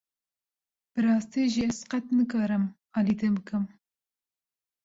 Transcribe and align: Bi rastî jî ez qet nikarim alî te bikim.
Bi 0.91 0.99
rastî 1.05 1.41
jî 1.53 1.61
ez 1.69 1.79
qet 1.89 2.05
nikarim 2.17 2.65
alî 2.97 3.13
te 3.19 3.27
bikim. 3.35 3.63